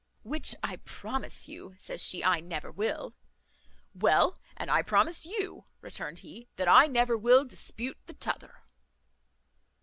[0.23, 3.13] "Which I promise you," says she, "I never will."
[3.93, 8.63] "Well, and I promise you," returned he, "that I never will dispute the t'other."